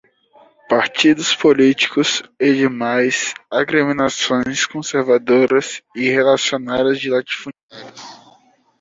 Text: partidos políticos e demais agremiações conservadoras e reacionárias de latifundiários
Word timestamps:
partidos 0.67 1.35
políticos 1.35 2.23
e 2.39 2.51
demais 2.55 3.35
agremiações 3.51 4.65
conservadoras 4.65 5.83
e 5.95 6.09
reacionárias 6.09 6.99
de 6.99 7.11
latifundiários 7.11 7.85